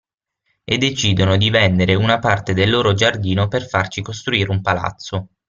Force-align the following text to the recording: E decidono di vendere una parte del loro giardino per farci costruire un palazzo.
E 0.63 0.77
decidono 0.79 1.37
di 1.37 1.51
vendere 1.51 1.93
una 1.93 2.17
parte 2.17 2.55
del 2.55 2.71
loro 2.71 2.95
giardino 2.95 3.47
per 3.47 3.67
farci 3.67 4.01
costruire 4.01 4.49
un 4.49 4.63
palazzo. 4.63 5.27